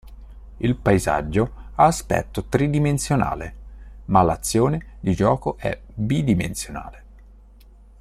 Il 0.57 0.77
paesaggio 0.77 1.51
ha 1.75 1.85
aspetto 1.85 2.45
tridimensionale 2.45 3.53
ma 4.05 4.23
l'azione 4.23 4.95
di 4.99 5.13
gioco 5.13 5.57
è 5.59 5.79
bidimensionale. 5.93 7.03